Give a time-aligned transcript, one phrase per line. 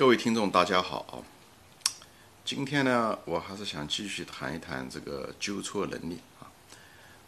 [0.00, 1.22] 各位听众，大家好！
[2.42, 6.48] 今天呢，我还是想继续谈一谈这个纠错能力啊。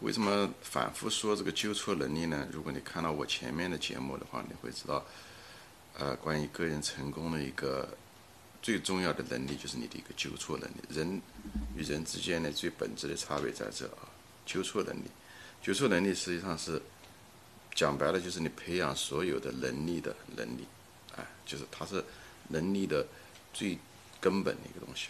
[0.00, 2.48] 为什么反复说这个纠错能力呢？
[2.50, 5.04] 如果你看到我前面的节目的话，你会知道，
[5.98, 7.86] 呃，关于个人成功的一个
[8.62, 10.76] 最重要的能力，就是你的一个纠错能力。
[10.88, 11.20] 人
[11.76, 14.08] 与人之间的最本质的差别在这啊，
[14.46, 15.10] 纠错能力。
[15.60, 16.80] 纠错能力实际上是
[17.74, 20.66] 讲白了，就是你培养所有的能力的能力，
[21.14, 22.02] 哎，就是它是。
[22.48, 23.06] 能力的
[23.52, 23.78] 最
[24.20, 25.08] 根本的一个东西，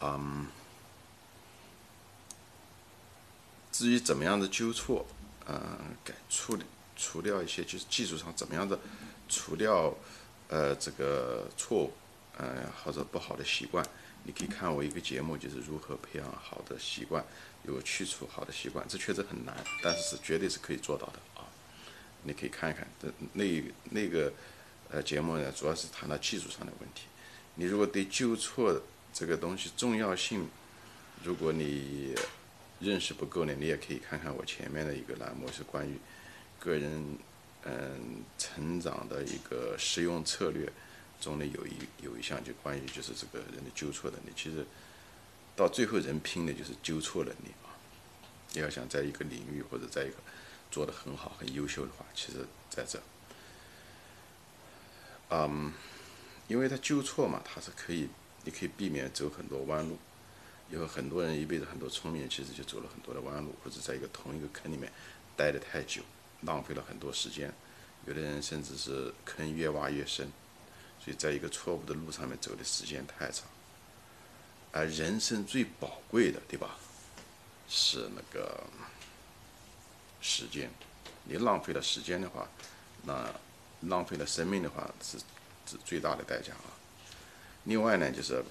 [0.00, 0.46] 嗯，
[3.70, 5.06] 至于怎么样的纠错，
[5.48, 6.64] 嗯，改处理
[6.96, 8.78] 除掉一些就是技术上怎么样的
[9.28, 9.94] 除掉
[10.48, 11.92] 呃这个错误，
[12.38, 13.86] 呃或者不好的习惯，
[14.24, 17.24] 你可以看我一个节目，就是如何培养好的习惯，
[17.64, 21.46] 有去除好的习惯，这确实很难，但是是绝对是可以做到的啊！
[22.24, 24.32] 你可以看一看，这那那个。
[24.92, 27.04] 呃，节目呢主要是谈到技术上的问题。
[27.54, 28.78] 你如果对纠错
[29.10, 30.46] 这个东西重要性，
[31.24, 32.14] 如果你
[32.78, 35.98] 认识不够呢，你也可以看看我前面的一个栏目，是关于
[36.60, 37.16] 个人
[37.64, 40.70] 嗯成长的一个实用策略
[41.22, 44.32] 中的有一有一项就关于就是这个人的纠错能力。
[44.36, 44.62] 其实
[45.56, 47.72] 到最后人拼的就是纠错能力啊。
[48.52, 50.16] 你要想在一个领域或者在一个
[50.70, 53.00] 做得很好、很优秀的话，其实在这。
[55.34, 55.72] 嗯，
[56.46, 58.06] 因为他纠错嘛，他是可以，
[58.44, 59.98] 你可以避免走很多弯路。
[60.70, 64.92] 以后很多人一辈子很多聪明人，其实就走了很多的弯路，或者在一个同一个坑里面
[65.34, 66.02] 待得太久，
[66.42, 67.50] 浪费了很多时间。
[68.06, 70.30] 有的人甚至是坑越挖越深，
[71.02, 73.46] 所以在一个错误的路上面走的时间太长。
[74.70, 76.76] 而人生最宝贵的，对吧？
[77.70, 78.62] 是那个
[80.20, 80.70] 时间。
[81.24, 82.46] 你浪费了时间的话，
[83.02, 83.32] 那。
[83.88, 85.18] 浪费了生命的话是
[85.66, 86.70] 是最大的代价啊。
[87.64, 88.42] 另外呢，就是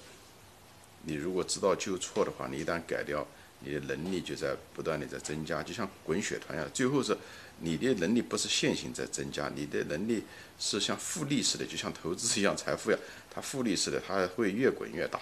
[1.02, 3.26] 你如果知道纠错的话，你一旦改掉，
[3.60, 6.70] 你的能力就在不断的在增加，就像滚雪团一样。
[6.72, 7.14] 最后是
[7.60, 10.24] 你的能力不是线性在增加，你的能力
[10.58, 12.98] 是像复利似的，就像投资一样，财富呀，
[13.30, 15.20] 它复利似的，它会越滚越大。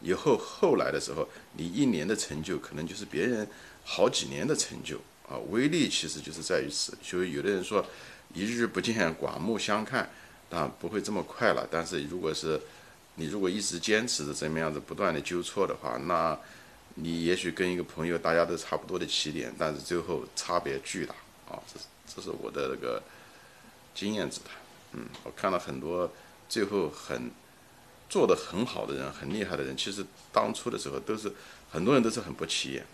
[0.00, 3.46] 以后后来的时候，你一年的成就可能就是别人
[3.84, 4.96] 好几年的成就
[5.28, 5.36] 啊。
[5.50, 6.96] 威力其实就是在于此。
[7.02, 7.84] 所以有的人说。
[8.36, 10.10] 一日不见，刮目相看，
[10.50, 11.66] 但不会这么快了。
[11.70, 12.60] 但是如果是
[13.14, 16.38] 你如果一直坚持着这么样子不断的纠错的话，那
[16.96, 21.14] 你也许跟一个朋友大家都差不多的起点，但是最后差别巨大
[21.48, 21.58] 啊！
[21.66, 23.02] 这是这是我的那个
[23.94, 24.50] 经验之谈。
[24.92, 26.12] 嗯，我看到很多
[26.46, 27.30] 最后很
[28.10, 31.32] 做的很好的人，很厉害的人，其实当初的时候都是
[31.70, 32.84] 很多人都是很不起眼。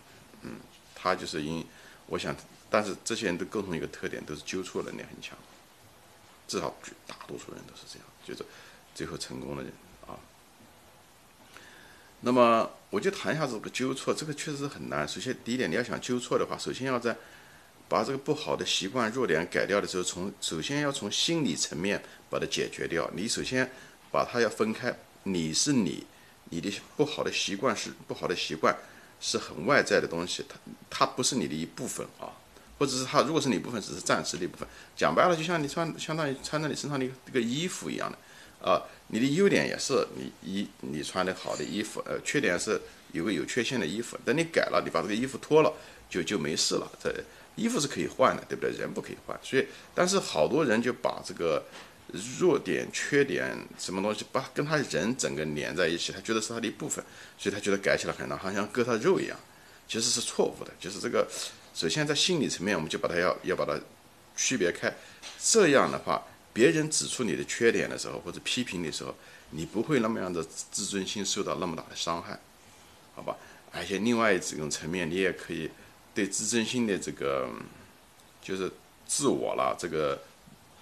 [0.43, 0.51] 嗯，
[0.95, 1.65] 他就是因
[2.07, 2.33] 我想。
[2.73, 5.37] 但是这些人都共同一个特点，都是纠错能力很强，
[6.47, 6.75] 至少
[7.05, 8.43] 大多数人都是这样，就是
[8.95, 9.71] 最后成功的人
[10.07, 10.17] 啊。
[12.21, 15.07] 那么我就谈一下这个纠错，这个确实很难。
[15.07, 17.15] 首先第一点，你要想纠错的话，首先要在
[17.87, 23.07] 把这个不好的习惯弱点改掉的时候，从首先要从心理层面把它解决掉。
[23.13, 23.69] 你首先
[24.11, 26.07] 把它要分开，你是你，
[26.49, 28.75] 你的不好的习惯是不好的习惯，
[29.21, 30.57] 是很外在的东西，它
[30.89, 32.33] 它不是你的一部分啊。
[32.83, 34.67] 或者是他，如果是你部分，只是暂时的一部分。
[34.93, 38.17] 讲白了，就像你穿，相当于穿在你身上的一个一个衣服一样的，
[38.69, 42.81] 啊，你的优点也是你一你穿的好的衣服，呃，缺点是
[43.13, 44.17] 有个有缺陷的衣服。
[44.25, 45.71] 等你改了，你把这个衣服脱了，
[46.09, 46.91] 就就没事了。
[47.01, 47.09] 这
[47.55, 48.71] 衣服是可以换的，对不对？
[48.77, 49.39] 人不可以换。
[49.41, 49.65] 所以，
[49.95, 51.63] 但是好多人就把这个
[52.37, 57.01] 弱点、缺点什么东西，把跟他人整个连在一起，他觉得是他的一部分，
[57.37, 59.39] 所以他觉得改起来很难，好像割他肉一样，
[59.87, 61.25] 其实是错误的，就是这个。
[61.73, 63.79] 首先，在心理层面，我们就把它要要把它
[64.37, 64.93] 区别开。
[65.41, 66.23] 这样的话，
[66.53, 69.15] 别人指出你的缺点的时候，或者批评的时候，
[69.49, 72.39] 你不会那么样的自尊心受到那么大的伤害，
[73.15, 73.35] 好吧？
[73.71, 75.67] 而且，另外一种层面，你也可以
[76.13, 77.49] 对自尊心的这个
[78.39, 78.71] 就是
[79.07, 80.21] 自我了这个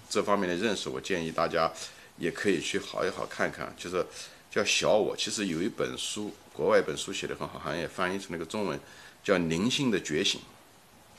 [0.09, 1.71] 这方面的认识，我建议大家
[2.17, 4.05] 也可以去好一好看看，就是
[4.51, 5.15] 叫小我。
[5.15, 8.77] 其实有一本书，国外一本书写的很好，好像也翻译成那个中文，
[9.23, 10.41] 叫《灵性的觉醒》。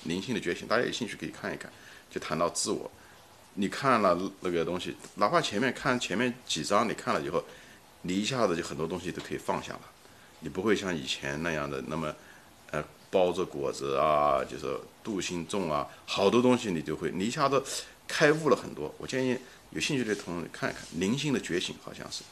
[0.05, 1.71] 灵性的觉醒，大家有兴趣可以看一看。
[2.11, 2.91] 就谈到自我，
[3.55, 7.43] 你看了那个东西，哪怕前面看前面几章，你看了以后，
[8.03, 9.81] 你一下子就很多东西都可以放下了。
[10.41, 12.15] 你不会像以前那样的那么，
[12.71, 17.63] 呃，包着果子啊，就是度心重啊，好多东西你就会，你一下子
[18.07, 18.95] 开悟了很多。
[18.99, 19.39] 我建议
[19.71, 22.23] 有兴趣的同学看一看《灵性的觉醒》，好像是《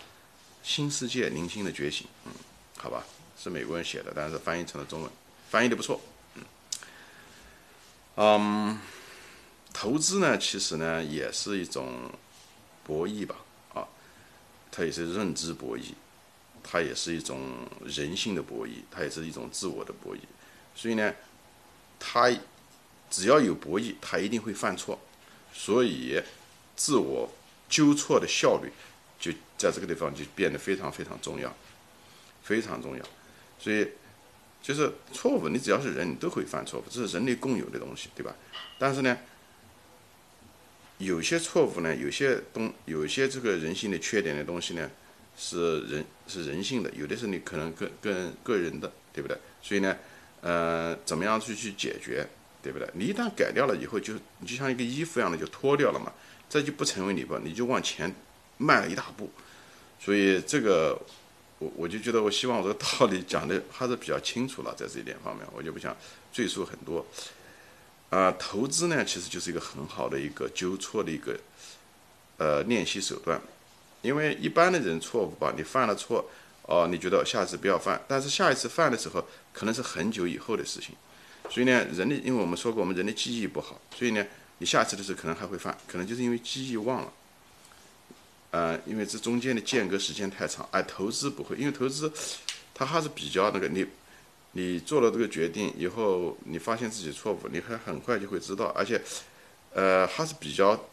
[0.62, 2.06] 新世界灵性的觉醒》。
[2.26, 2.32] 嗯，
[2.76, 3.02] 好吧，
[3.38, 5.10] 是美国人写的，但是翻译成了中文，
[5.48, 5.98] 翻译的不错。
[8.22, 8.78] 嗯，
[9.72, 12.10] 投资呢，其实呢也是一种
[12.84, 13.36] 博弈吧，
[13.72, 13.88] 啊，
[14.70, 15.94] 它也是认知博弈，
[16.62, 17.40] 它也是一种
[17.86, 20.18] 人性的博弈，它也是一种自我的博弈。
[20.74, 21.14] 所以呢，
[21.98, 22.30] 他
[23.08, 25.00] 只要有博弈，他一定会犯错。
[25.54, 26.22] 所以，
[26.76, 27.26] 自我
[27.70, 28.70] 纠错的效率
[29.18, 31.50] 就在这个地方就变得非常非常重要，
[32.42, 33.04] 非常重要。
[33.58, 33.88] 所以，
[34.62, 38.34] 就是错误，你只要是人，你都会犯错误，这是人类共有的东西，对吧？
[38.78, 39.16] 但是呢，
[40.98, 44.90] 有些错误呢，有些东，有些这个人性的缺点的东西呢，
[45.36, 49.36] 是人是人性的，有的是你可能个个个人的，对不对？
[49.62, 49.96] 所以呢，
[50.40, 52.26] 呃，怎么样去去解决？
[52.62, 52.86] 对不对？
[52.92, 56.12] 你一旦改掉了以后，就你就像一个衣服一样的就脱掉了嘛，
[56.46, 58.14] 这就不成为你吧，你就往前
[58.58, 59.30] 迈了一大步。
[59.98, 61.00] 所以这个
[61.60, 65.96] 我我就觉得，我希望我这个道理讲的还是比较清楚了，在这一点方面，我就不想
[66.32, 67.06] 赘述很多。
[68.08, 71.38] 啊，投资呢，其实就是一个很好的一个纠错的一个
[72.38, 73.40] 呃练习手段，
[74.02, 76.28] 因为一般的人错误吧，你犯了错
[76.62, 80.96] 哦，你觉得下次不要犯，但是下一次犯的时候，可能是很久以后的事情。
[81.50, 84.26] 所以呢，人的，因为我们说过，我们人的记忆不好，所以呢，
[84.58, 87.12] 你下次的时候可能还会犯，可能就是因为记忆忘了，
[88.50, 90.68] 呃，因为这中间的间隔时间太长。
[90.70, 92.12] 而投资不会，因为投资
[92.74, 93.86] 它还是比较那个，你
[94.52, 99.00] 你做了这个决定以后，你发现自己错误，你还很快就会知道，而且
[99.72, 100.88] 呃还是比较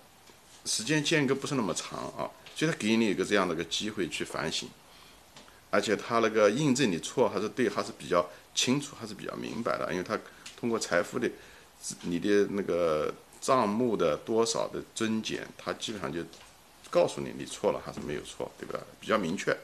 [0.66, 4.70] 时间间隔不是那么长啊，所以它给你一个这样的一个机会去反省，
[5.70, 10.20] 而且它那个印证你错还是对还是比较清楚，还是比较明白的，因为它。
[10.60, 11.30] 通过财富的，
[12.02, 16.20] 你的那个账目的多少的增减，它基本上就
[16.98, 18.80] 告诉你你错了还是没有错，对吧？
[19.00, 19.56] 比较明确，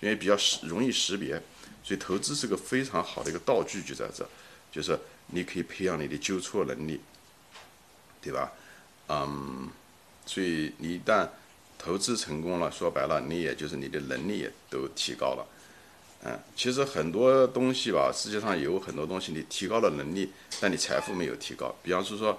[0.00, 1.40] 因为比较识容易识别，
[1.84, 4.28] 所以投资是个非常好的一个道具，就在这，
[4.72, 4.98] 就是
[5.28, 7.00] 你可以培养你的纠错能力，
[8.20, 8.50] 对吧？
[9.08, 9.70] 嗯，
[10.26, 11.28] 所以你一旦
[11.78, 15.46] 投资成功了，说白了，你也就是你的能力也都提高了。
[16.24, 21.72] 嗯，其实很多东西吧，世界上有很多东西，你提高了能力，但你财富没有提高。
[21.82, 22.38] 比方说说，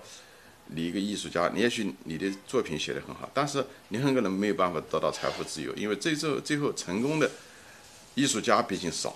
[0.74, 7.30] 你一个艺术家，你也许你的作品写得很好，但是你很可能没有办法得到财富自由，因为最后最后成功的
[8.16, 9.16] 艺术家毕竟少，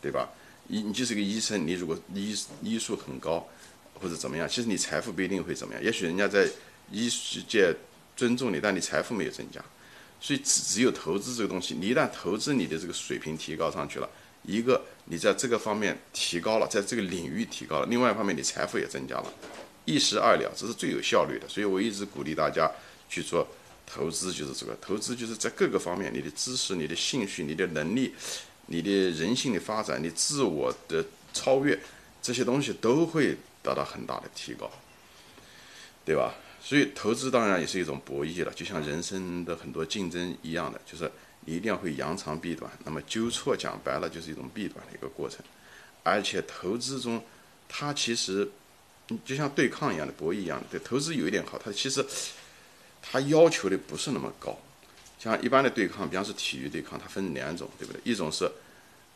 [0.00, 0.28] 对吧？
[0.68, 3.46] 医你就是个医生，你如果医医术很高
[3.94, 5.82] 或者怎么样，其实你财富不一定会怎么样。
[5.82, 6.48] 也许人家在
[6.90, 7.74] 医术界
[8.16, 9.62] 尊重你，但你财富没有增加。
[10.18, 14.08] 所以只只有投资这个东西，你一旦投资，你的这个水平提高上去了，
[14.42, 19.32] 一个你在这个方面提高了，在这个领域提高了，另外一方面你财富也增加了，
[19.86, 21.48] 一石二鸟，这是最有效率的。
[21.48, 22.70] 所以我一直鼓励大家
[23.08, 23.48] 去做
[23.86, 28.14] 投资，就是这个投资就是在各个方面，你的知识、你的兴趣、你的能力、
[28.66, 31.02] 你的人性的发展、你自我的
[31.32, 31.78] 超越，
[32.20, 34.70] 这些东西都会得到很大的提高，
[36.04, 36.34] 对吧？
[36.60, 41.08] 所以投资当然也是一种博弈了，就像人生的很多竞争一样的，就是
[41.44, 42.68] 你一定要会扬长避短。
[42.84, 45.38] 那么纠错讲白了就是一种避短的一个过程，
[46.02, 47.22] 而且投资中，
[47.68, 48.50] 它其实
[49.24, 50.66] 就像对抗一样的博弈一样的。
[50.70, 52.04] 对投资有一点好，它其实
[53.02, 54.58] 它要求的不是那么高。
[55.18, 58.00] 像一般的对抗，比方说体育对抗，它分两种，对不对？
[58.04, 58.50] 一种是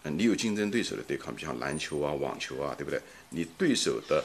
[0.02, 3.00] 嗯你有竞争对手的对抗，比如像篮球啊、网球啊，对不对？
[3.30, 4.24] 你对手的。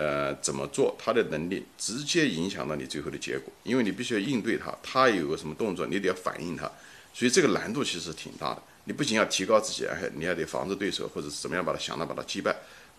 [0.00, 0.96] 呃，怎么做？
[0.96, 6.70] 他的能力直接影响到你最后的结果，因为你必须要应对他，他有个什么动作，你得要反应他，
[7.12, 8.62] 所以这个难度其实挺大的。
[8.84, 12.54] 你不仅要提高自己，而且你还得防止对手，或者是怎么样把他想到把他击败，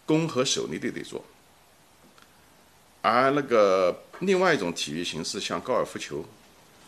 [0.05, 1.24] 攻和守你都得做。
[3.01, 6.25] 而那个另外一种体育形式，像高尔夫球，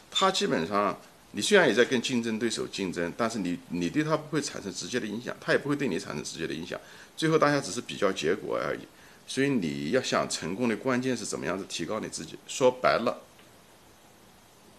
[0.09, 0.99] 它基本上
[1.31, 6.79] 你虽然也在跟竞争对手竞争，但是你你对它不会产生直接的影响，他也不会对你产生直接的影响，
[7.15, 8.81] 最后大家只是比较结果而已。
[9.27, 12.37] 所以你要想成功的关键是怎么样子提高你自己？
[12.47, 13.21] 说白了，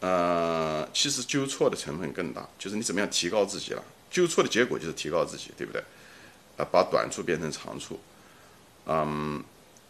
[0.00, 3.82] 呃，其实纠错的成分更大，就是你怎么样提高自己了。
[4.10, 5.82] 纠错的结果就是提高自己，对不对？
[6.58, 7.98] 啊，把短处变成长处，
[8.84, 9.42] 嗯，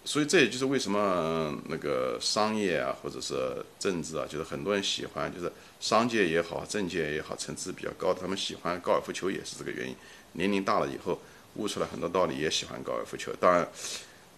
[0.04, 9.94] 所以这也就是为什么那个商业啊，或者是政治啊，就是很多人喜欢，就是商界也好，政界也好，层次比较高，他们喜欢高尔夫球也是这个原因。
[10.32, 11.20] 年龄大了以后，
[11.54, 13.32] 悟出来很多道理，也喜欢高尔夫球。
[13.40, 13.68] 当然。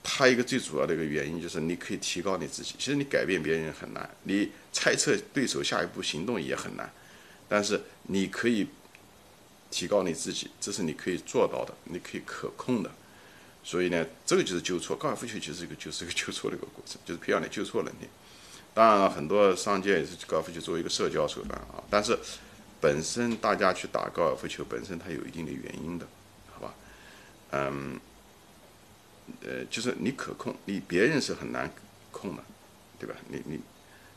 [0.06, 2.74] 它一个最主要的一个原因就是，你可以提高你自己。
[2.78, 6.92] 其实你改变别人很难，你猜测对手下一步行动也很难，
[7.48, 8.68] 但是你可以
[9.70, 12.90] 提高你自己，这是你可以做到的，你可以可控的。
[13.64, 14.94] 所以呢，这个就是纠错。
[14.94, 18.06] 高尔夫球其实一个就是一个纠错的一个过程，就是培养你纠错能力。
[18.74, 22.18] 当然了，很多商界也是高尔夫球作为一个社交手段啊，但是
[22.80, 26.06] 本身大家去打高尔夫球本身它有一定的原因的，
[26.52, 26.74] 好吧？
[27.50, 27.98] 嗯。
[29.40, 31.72] 呃，就是你可控，你别人是很难
[32.10, 32.44] 控的，
[32.98, 33.14] 对吧？
[33.26, 33.58] 你你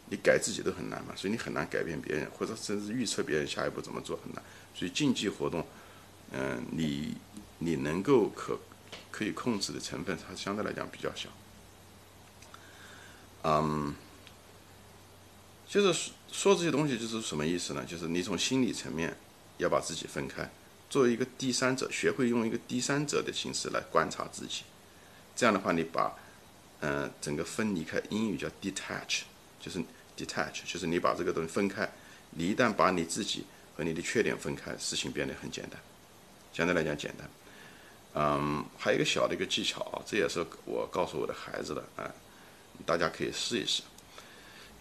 [0.09, 4.43] 你改自己都很难嘛，所以你很难改变别人，或者甚至预测别人下一步怎么做很难。
[4.75, 5.65] 所以竞技活动，
[6.33, 7.15] 嗯，你
[7.59, 8.59] 你能够可
[9.17, 11.27] 可以控制的成分，它相对来讲比较小。
[13.43, 13.95] 嗯，
[15.67, 17.83] 就是说这些东西就是什么意思呢？
[17.83, 19.17] 就是你从心理层面
[19.57, 20.47] 要把自己分开，
[20.87, 24.61] 作为一个第三者，学会用一个第三者的形式来观察自己。
[25.35, 26.13] 这样的话，你把
[26.81, 29.21] 嗯整个分离开，英语叫 detach，
[29.59, 29.83] 就是
[30.15, 31.89] detach，就是你把这个东西分开。
[32.31, 33.45] 你一旦把你自己
[33.75, 35.79] 和你的缺点分开，事情变得很简单，
[36.53, 37.27] 相对来讲简单。
[38.19, 42.11] 嗯，还有一个小的一个技巧啊，这也是我告诉我的孩子的啊，
[42.83, 43.83] 大家可以试一试。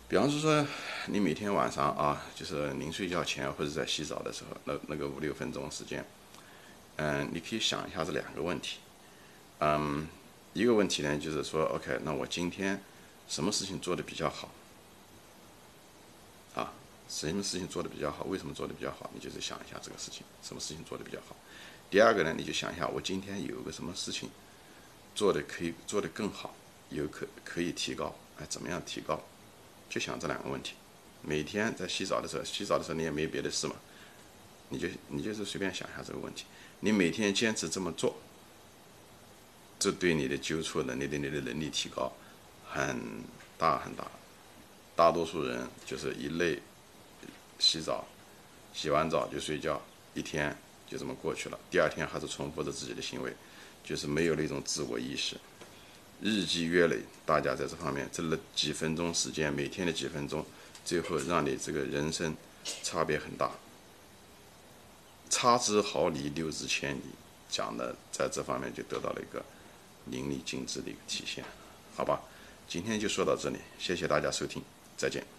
[0.09, 0.67] 比方说，
[1.09, 6.03] 你每天晚上啊，就是临睡觉前或者在洗澡的时候，那那个五六分钟时间，
[6.97, 8.79] 嗯，你可以想一下这两个问题。
[9.59, 10.09] 嗯，
[10.55, 12.81] 一个问题呢，就是说，OK，那我今天
[13.29, 14.49] 什么事情做的比较好？
[16.55, 16.73] 啊？
[17.07, 18.25] 什么事情做的比较好？
[18.25, 19.11] 为什么做的比较好？
[19.13, 21.37] 你就是想一下这个事情，什么事情做的比较好。
[21.91, 24.29] 第二个呢，你就想一下，我今天有个什么事情
[25.15, 26.55] 做的可以做得更好，
[26.91, 29.23] 有可可以提高，哎，怎么样提高？
[29.89, 30.75] 就想这两个问题。
[31.23, 33.75] 每天在洗澡的时候，洗澡的时候你也没别的事嘛，
[34.69, 36.45] 你就你就是随便想一下这个问题。
[36.81, 38.17] 你每天坚持这么做，
[39.79, 42.13] 这对你的纠错能力、对你的能力提高
[42.69, 43.01] 很
[43.57, 44.07] 大很大。
[44.95, 46.61] 大多数人就是一累。
[47.59, 48.07] 洗澡，
[48.75, 49.81] 洗完澡就睡觉，
[50.13, 50.55] 一天
[50.87, 51.59] 就这么过去了。
[51.71, 53.33] 第二天还是重复着自己的行为，
[53.85, 55.37] 就是没有那种自我意识。
[56.23, 60.45] 日积月累，大家在这方面，这了几分钟时间，每天的几分钟，
[60.85, 62.35] 最后让你这个人生
[62.83, 63.51] 差别很大。
[65.29, 67.03] 差之毫厘，谬之千里，
[67.51, 69.45] 讲的在这方面就得到了一个
[70.07, 71.45] 淋漓尽致的一个体现，
[71.95, 72.23] 好吧？
[72.69, 74.63] 今天就说到这里，谢谢大家收听，
[74.97, 75.36] 再见。